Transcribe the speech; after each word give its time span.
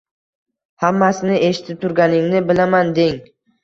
“Hammasini 0.85 1.37
eshitib 1.51 1.79
turganingni 1.87 2.45
bilaman!”, 2.53 2.95
deng. 3.01 3.27